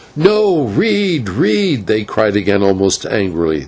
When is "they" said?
1.85-2.03